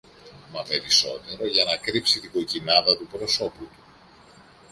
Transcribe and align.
μα 0.53 0.63
περισσότερο 0.63 1.47
για 1.47 1.63
να 1.63 1.77
κρύψει 1.77 2.19
την 2.19 2.31
κοκκινάδα 2.31 2.97
του 2.97 3.07
προσώπου 3.11 3.65
του. 3.65 3.83